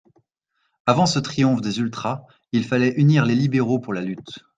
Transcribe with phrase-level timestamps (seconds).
[0.87, 4.43] Avant ce triomphe des ultras, il fallait unir les libéraux pour la lutte.